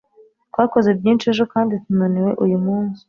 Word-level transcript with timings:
twakoze 0.51 0.89
byinshi 0.99 1.25
ejo 1.31 1.43
kandi 1.53 1.73
tunaniwe 1.83 2.31
uyu 2.43 2.57
munsi 2.65 2.99